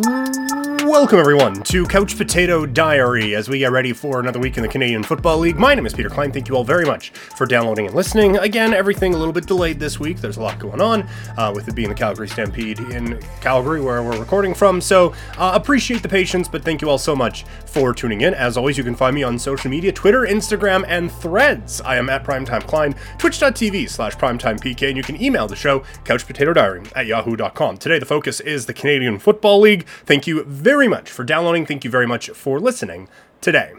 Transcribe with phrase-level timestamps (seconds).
[0.00, 4.68] Welcome, everyone, to Couch Potato Diary as we get ready for another week in the
[4.68, 5.56] Canadian Football League.
[5.56, 6.32] My name is Peter Klein.
[6.32, 8.36] Thank you all very much for downloading and listening.
[8.38, 10.20] Again, everything a little bit delayed this week.
[10.20, 11.02] There's a lot going on
[11.36, 14.80] uh, with it being the Calgary Stampede in Calgary, where we're recording from.
[14.80, 18.32] So, uh, appreciate the patience, but thank you all so much for tuning in.
[18.34, 21.80] As always, you can find me on social media Twitter, Instagram, and threads.
[21.82, 26.90] I am at Primetime Klein, twitch.tv slash primetimepk, and you can email the show, couchpotatodiary
[26.96, 27.76] at yahoo.com.
[27.76, 29.86] Today, the focus is the Canadian Football League.
[30.04, 31.66] Thank you very much for downloading.
[31.66, 33.08] Thank you very much for listening
[33.40, 33.72] today.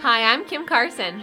[0.00, 1.22] Hi, I'm Kim Carson,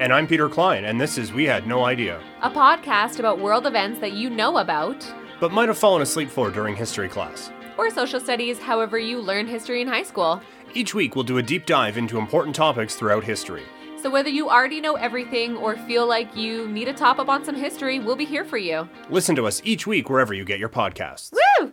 [0.00, 3.66] And I'm Peter Klein, and this is We Had No Idea, a podcast about world
[3.66, 5.04] events that you know about,
[5.40, 7.50] but might have fallen asleep for during history class.
[7.76, 10.40] or social studies, however you learned history in high school.
[10.74, 13.62] Each week, we'll do a deep dive into important topics throughout history.
[14.00, 17.44] So whether you already know everything or feel like you need a top up on
[17.44, 18.88] some history, we'll be here for you.
[19.10, 21.32] Listen to us each week wherever you get your podcasts.
[21.60, 21.72] Woo!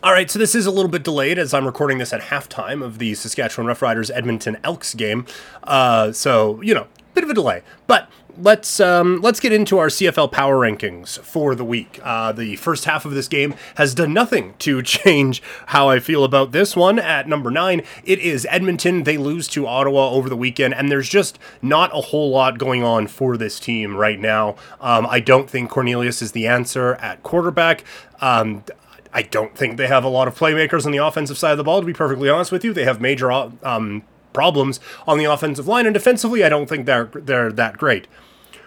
[0.00, 2.84] All right, so this is a little bit delayed as I'm recording this at halftime
[2.84, 5.26] of the Saskatchewan Roughriders Edmonton Elks game.
[5.64, 8.08] Uh, so you know, bit of a delay, but
[8.40, 11.98] let's um, let's get into our CFL power rankings for the week.
[12.04, 16.22] Uh, the first half of this game has done nothing to change how I feel
[16.22, 17.00] about this one.
[17.00, 19.02] At number nine, it is Edmonton.
[19.02, 22.84] They lose to Ottawa over the weekend, and there's just not a whole lot going
[22.84, 24.54] on for this team right now.
[24.80, 27.82] Um, I don't think Cornelius is the answer at quarterback.
[28.20, 28.62] Um,
[29.12, 31.64] I don't think they have a lot of playmakers on the offensive side of the
[31.64, 32.72] ball, to be perfectly honest with you.
[32.72, 37.10] They have major um, problems on the offensive line, and defensively, I don't think they're,
[37.14, 38.06] they're that great.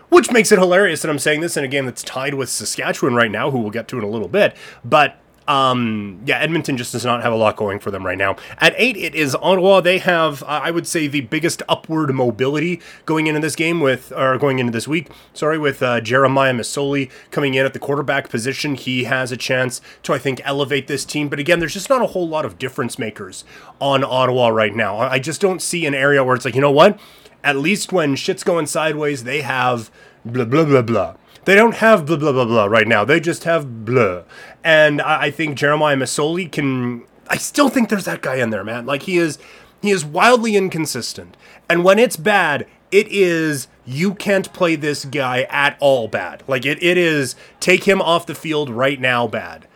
[0.09, 3.16] Which makes it hilarious that I'm saying this in a game that's tied with Saskatchewan
[3.16, 4.58] right now, who we'll get to in a little bit.
[4.84, 8.36] But um, yeah, Edmonton just does not have a lot going for them right now.
[8.59, 9.81] At eight, it is Ottawa.
[9.81, 14.12] They have, uh, I would say, the biggest upward mobility going into this game with,
[14.16, 15.09] or going into this week.
[15.34, 19.81] Sorry, with uh, Jeremiah Masoli coming in at the quarterback position, he has a chance
[20.03, 21.28] to, I think, elevate this team.
[21.28, 23.44] But again, there's just not a whole lot of difference makers
[23.80, 24.97] on Ottawa right now.
[24.97, 27.00] I just don't see an area where it's like, you know what?
[27.44, 29.90] At least when shit's going sideways, they have
[30.24, 31.16] blah blah blah blah.
[31.46, 33.03] They don't have blah blah blah blah right now.
[33.03, 34.24] They just have blah.
[34.63, 37.03] And I, I think Jeremiah Masoli can.
[37.28, 38.85] I still think there's that guy in there, man.
[38.85, 39.40] Like he is,
[39.81, 41.38] he is wildly inconsistent.
[41.69, 46.44] And when it's bad, it is you can't play this guy at all bad.
[46.47, 49.68] Like it, it is take him off the field right now bad.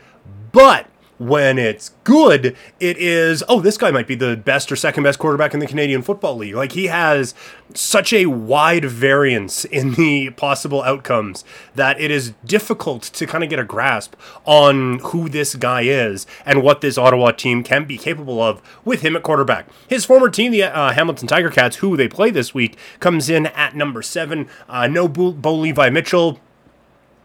[0.51, 0.87] But
[1.17, 5.19] when it's good, it is, oh, this guy might be the best or second best
[5.19, 6.55] quarterback in the Canadian Football League.
[6.55, 7.33] Like, he has
[7.73, 11.43] such a wide variance in the possible outcomes
[11.73, 14.15] that it is difficult to kind of get a grasp
[14.45, 19.01] on who this guy is and what this Ottawa team can be capable of with
[19.01, 19.67] him at quarterback.
[19.87, 23.47] His former team, the uh, Hamilton Tiger Cats, who they play this week, comes in
[23.47, 24.47] at number seven.
[24.69, 26.39] Uh, no Bo, Bo Levi Mitchell.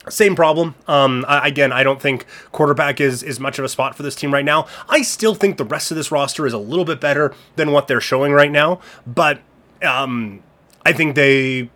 [0.09, 0.75] Same problem.
[0.89, 4.33] Um, again, I don't think quarterback is is much of a spot for this team
[4.33, 4.67] right now.
[4.89, 7.87] I still think the rest of this roster is a little bit better than what
[7.87, 9.41] they're showing right now, but
[9.83, 10.43] um,
[10.87, 11.71] I think they.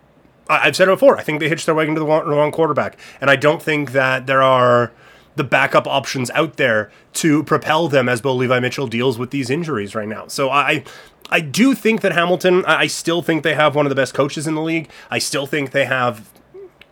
[0.47, 1.17] I've said it before.
[1.17, 3.61] I think they hitched their wagon to the wrong, the wrong quarterback, and I don't
[3.61, 4.91] think that there are
[5.35, 9.49] the backup options out there to propel them as Bo Levi Mitchell deals with these
[9.51, 10.27] injuries right now.
[10.27, 10.83] So I.
[11.31, 14.45] I do think that Hamilton, I still think they have one of the best coaches
[14.45, 14.91] in the league.
[15.09, 16.29] I still think they have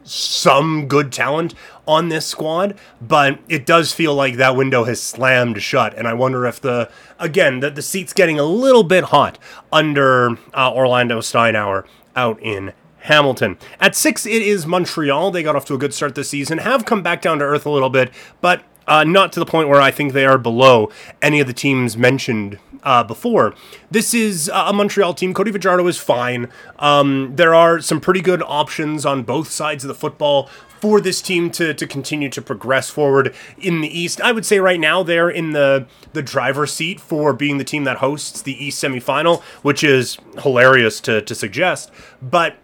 [0.04, 1.54] some good talent
[1.88, 5.94] on this squad, but it does feel like that window has slammed shut.
[5.98, 9.38] And I wonder if the again the, the seat's getting a little bit hot
[9.72, 13.58] under uh, Orlando Steinauer out in Hamilton.
[13.80, 15.32] At six, it is Montreal.
[15.32, 17.66] They got off to a good start this season, have come back down to earth
[17.66, 20.90] a little bit, but uh, not to the point where I think they are below
[21.22, 23.54] any of the teams mentioned uh, before.
[23.90, 25.34] This is uh, a Montreal team.
[25.34, 26.50] Cody Fajardo is fine.
[26.80, 30.50] Um, there are some pretty good options on both sides of the football
[30.84, 34.20] for this team to, to continue to progress forward in the East.
[34.20, 37.86] I would say right now they're in the the driver's seat for being the team
[37.86, 41.90] that hosts the East semifinal, which is hilarious to, to suggest.
[42.22, 42.58] But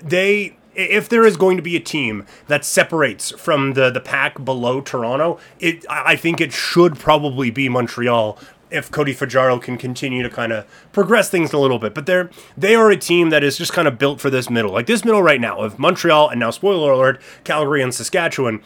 [0.00, 4.44] they if there is going to be a team that separates from the the pack
[4.44, 8.36] below Toronto, it I I think it should probably be Montreal
[8.70, 11.94] if Cody Fajardo can continue to kind of progress things a little bit.
[11.94, 14.72] But they're they are a team that is just kind of built for this middle.
[14.72, 18.62] Like this middle right now of Montreal and now spoiler alert, Calgary and Saskatchewan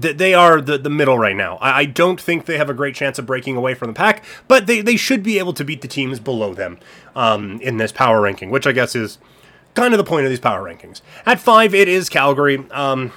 [0.00, 1.56] th- they are the, the middle right now.
[1.56, 4.24] I, I don't think they have a great chance of breaking away from the pack,
[4.48, 6.78] but they, they should be able to beat the teams below them
[7.14, 9.18] um, in this power ranking, which I guess is
[9.74, 11.00] kind of the point of these power rankings.
[11.26, 12.64] At five, it is Calgary.
[12.70, 13.12] Um,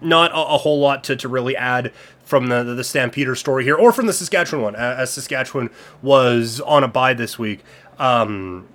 [0.00, 1.92] not a, a whole lot to, to really add
[2.26, 5.70] from the, the Stampeder story here, or from the Saskatchewan one, as Saskatchewan
[6.02, 7.64] was on a bye this week.
[7.98, 8.68] Um,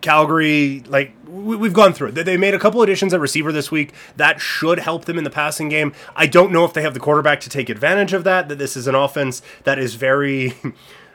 [0.00, 2.12] Calgary, like we, have gone through it.
[2.12, 5.30] They made a couple additions at receiver this week that should help them in the
[5.30, 5.92] passing game.
[6.14, 8.48] I don't know if they have the quarterback to take advantage of that.
[8.48, 10.54] That this is an offense that is very.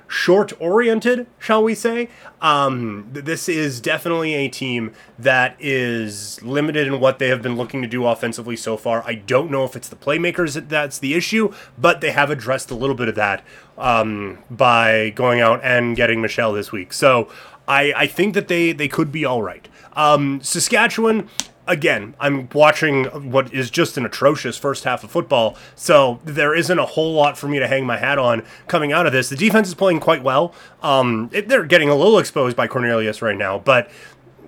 [0.10, 2.10] short oriented, shall we say.
[2.42, 7.82] Um, this is definitely a team that is limited in what they have been looking
[7.84, 9.04] to do offensively so far.
[9.06, 12.76] I don't know if it's the playmakers that's the issue, but they have addressed a
[12.76, 13.46] little bit of that
[13.78, 16.92] um, by going out and getting Michel this week.
[16.92, 17.30] So
[17.68, 19.68] I, I think that they, they could be all right.
[19.94, 21.30] Um, Saskatchewan,
[21.70, 26.78] again, I'm watching what is just an atrocious first half of football, so there isn't
[26.78, 29.30] a whole lot for me to hang my hat on coming out of this.
[29.30, 30.54] The defense is playing quite well.
[30.82, 33.90] Um, it, they're getting a little exposed by Cornelius right now, but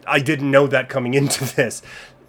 [0.07, 1.81] I didn't know that coming into this.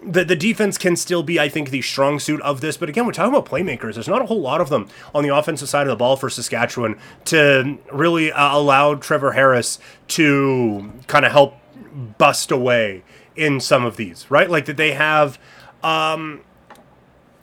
[0.05, 2.75] The, the defense can still be, I think, the strong suit of this.
[2.75, 3.93] But again, we're talking about playmakers.
[3.93, 6.29] There's not a whole lot of them on the offensive side of the ball for
[6.29, 9.79] Saskatchewan to really uh, allow Trevor Harris
[10.09, 11.55] to kind of help
[12.17, 13.03] bust away
[13.35, 14.49] in some of these, right?
[14.49, 15.39] Like that they have
[15.83, 16.41] um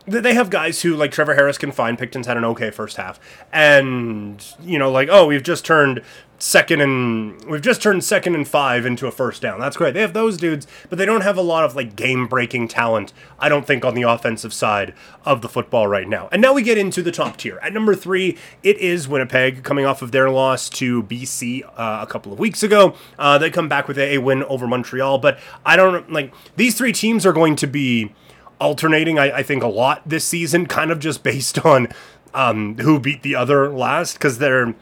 [0.06, 3.20] they have guys who like Trevor Harris can find Picton's had an okay first half.
[3.52, 6.02] And you know, like, oh, we've just turned
[6.42, 9.60] second and we've just turned second and five into a first down.
[9.60, 9.94] That's great.
[9.94, 13.12] They have those dudes, but they don't have a lot of like game breaking talent,
[13.38, 14.94] I don't think, on the offensive side
[15.24, 16.28] of the football right now.
[16.32, 17.58] And now we get into the top tier.
[17.62, 22.06] At number three, it is Winnipeg coming off of their loss to BC uh, a
[22.06, 22.94] couple of weeks ago.
[23.18, 26.76] Uh, they come back with a, a win over Montreal, but I don't like these
[26.76, 28.14] three teams are going to be
[28.60, 31.88] alternating, I, I, think, a lot this season, kind of just based on
[32.34, 34.74] um, who beat the other last, because they're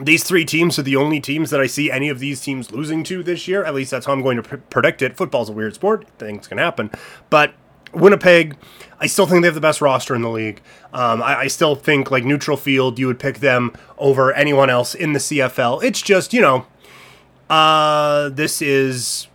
[0.00, 3.04] these three teams are the only teams that I see any of these teams losing
[3.04, 3.62] to this year.
[3.62, 5.16] At least that's how I'm going to pr- predict it.
[5.16, 6.90] Football's a weird sport; things can happen.
[7.28, 7.52] But
[7.92, 8.56] Winnipeg,
[9.00, 10.62] I still think they have the best roster in the league.
[10.92, 14.94] Um, I, I, still think like neutral field, you would pick them over anyone else
[14.94, 15.82] in the CFL.
[15.82, 16.66] It's just you know,
[17.50, 19.26] uh, this is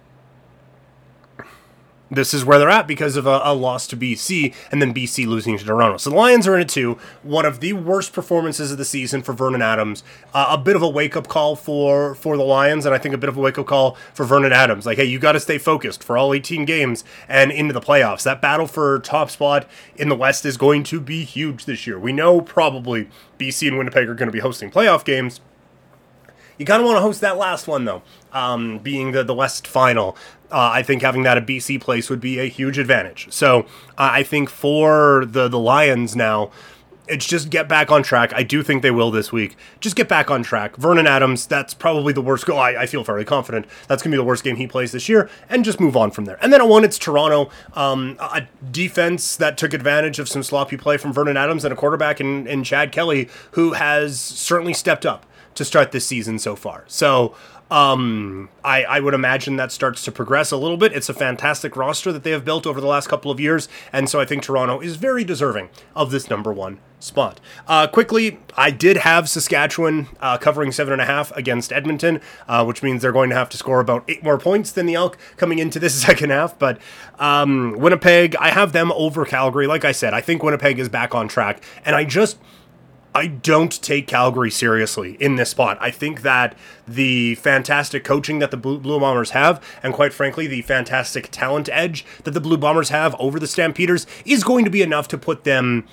[2.10, 5.28] this is where they're at because of a, a, loss to BC and then BC
[5.28, 5.98] losing to Toronto.
[5.98, 6.98] So the Lions are in it too.
[7.24, 10.04] One of the worst performances of the season for Vernon Adams.
[10.34, 13.14] Uh, a bit of a wake up call for for the Lions, and I think
[13.14, 14.86] a bit of a wake up call for Vernon Adams.
[14.86, 18.24] Like, hey, you got to stay focused for all 18 games and into the playoffs.
[18.24, 22.00] That battle for top spot in the West is going to be huge this year.
[22.00, 25.42] We know probably BC and Winnipeg are going to be hosting playoff games.
[26.58, 28.02] You kind of want to host that last one though,
[28.34, 30.18] um, being the the West final.
[30.50, 33.28] Uh, I think having that at BC place would be a huge advantage.
[33.32, 33.62] So
[33.98, 36.52] uh, I think for the the Lions now,
[37.08, 38.34] it's just get back on track.
[38.34, 39.56] I do think they will this week.
[39.80, 40.76] Just get back on track.
[40.78, 42.60] Vernon Adams, that's probably the worst goal.
[42.60, 45.08] I, I feel fairly confident that's going to be the worst game he plays this
[45.08, 46.38] year, and just move on from there.
[46.42, 47.50] And then at one, it's Toronto.
[47.74, 51.78] Um, a defense that took advantage of some sloppy play from Vernon Adams and a
[51.78, 55.26] quarterback in, in Chad Kelly, who has certainly stepped up
[55.58, 56.84] to start this season so far.
[56.88, 57.36] So
[57.70, 60.94] um, I, I would imagine that starts to progress a little bit.
[60.94, 64.10] It's a fantastic roster that they have built over the last couple of years, and
[64.10, 67.40] so I think Toronto is very deserving of this number one spot.
[67.68, 72.64] Uh, quickly, I did have Saskatchewan uh, covering seven and a half against Edmonton, uh,
[72.64, 75.18] which means they're going to have to score about eight more points than the Elk
[75.36, 76.58] coming into this second half.
[76.58, 76.80] But
[77.20, 79.68] um, Winnipeg, I have them over Calgary.
[79.68, 82.38] Like I said, I think Winnipeg is back on track, and I just
[83.18, 85.80] I don't take Calgary seriously in this spot.
[85.82, 86.56] I think that
[86.88, 92.06] the fantastic coaching that the Blue, Bombers have, and quite frankly, the fantastic talent edge
[92.26, 95.46] that the Blue Bombers have over the Stampeders, is going to be enough to put
[95.46, 95.88] them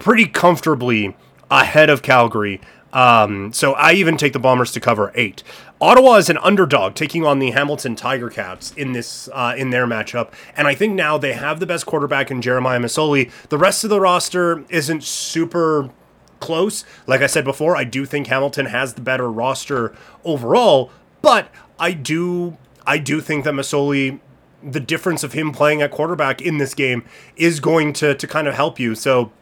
[0.00, 1.16] pretty comfortably
[1.48, 2.60] ahead of Calgary.
[2.92, 5.44] Um, so I even take the Bombers to cover eight.
[5.80, 9.86] Ottawa is an underdog taking on the Hamilton Tiger Cats in this uh, in their
[9.86, 13.30] matchup, and I think now they have the best quarterback in Jeremiah Masoli.
[13.48, 15.90] The rest of the roster isn't super
[16.44, 16.84] close.
[17.06, 20.90] Like I said before, I do think Hamilton has the better roster overall,
[21.22, 21.48] but
[21.78, 24.20] I do I do think that Masoli
[24.62, 27.04] the difference of him playing at quarterback in this game
[27.36, 28.94] is going to to kind of help you.
[28.94, 29.32] So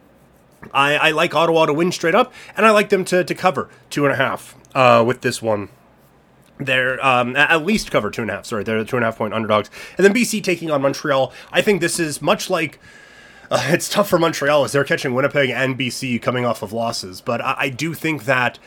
[0.73, 3.68] I, I like Ottawa to win straight up, and I like them to, to cover
[3.90, 5.68] two and a half uh, with this one.
[6.59, 8.47] They're um, at least cover two and a half.
[8.47, 9.71] Sorry, they're the two and a half point underdogs.
[9.97, 11.32] And then BC taking on Montreal.
[11.50, 12.78] I think this is much like
[13.52, 17.21] uh, it's tough for Montreal as they're catching Winnipeg and BC coming off of losses.
[17.21, 18.59] But I, I do think that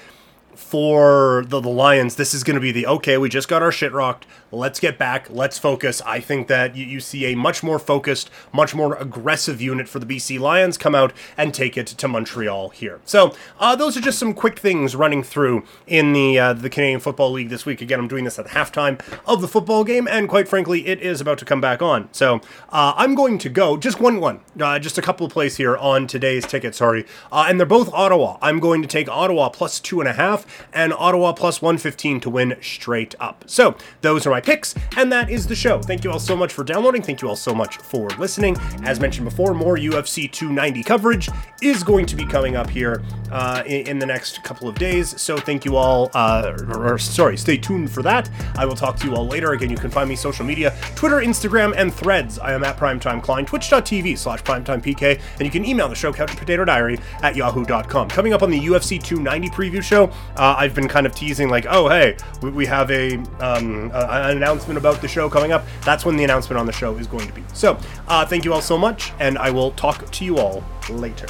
[0.56, 3.72] for the, the Lions, this is going to be the okay, we just got our
[3.72, 4.26] shit rocked.
[4.52, 5.28] Let's get back.
[5.30, 6.02] Let's focus.
[6.06, 10.00] I think that you, you see a much more focused, much more aggressive unit for
[10.00, 13.02] the BC Lions come out and take it to Montreal here.
[13.04, 17.00] So uh, those are just some quick things running through in the uh, the Canadian
[17.00, 17.82] Football League this week.
[17.82, 21.20] Again, I'm doing this at halftime of the football game, and quite frankly, it is
[21.20, 22.08] about to come back on.
[22.14, 22.36] So
[22.70, 25.76] uh, I'm going to go just one one, uh, just a couple of plays here
[25.76, 26.76] on today's ticket.
[26.76, 28.38] Sorry, uh, and they're both Ottawa.
[28.42, 30.45] I'm going to take Ottawa plus two and a half.
[30.74, 33.44] And Ottawa plus 115 to win straight up.
[33.48, 35.82] So those are my picks, and that is the show.
[35.82, 37.02] Thank you all so much for downloading.
[37.02, 38.58] Thank you all so much for listening.
[38.84, 41.30] As mentioned before, more UFC 290 coverage
[41.62, 45.20] is going to be coming up here uh, in, in, the next couple of days.
[45.20, 48.30] So thank you all, uh, or, or, sorry, stay tuned for that.
[48.58, 49.54] I will talk to you all later.
[49.54, 52.40] Again, you can find me social media, Twitter, Instagram, and Threads.
[52.40, 56.36] I am at Primetime Klein, twitch.tv slash primetimepk, and you can email the show, Couch
[56.36, 58.10] Potato Diary, at yahoo.com.
[58.10, 61.66] Coming up on the UFC 290 preview show, uh, I've been kind of teasing like,
[61.70, 65.66] oh, hey, we, we have a, um, an announcement about the show coming up.
[65.84, 67.44] That's when the announcement on the show is going to be.
[67.54, 67.78] So,
[68.08, 71.28] uh, thank you all so much, and I will talk to you all later.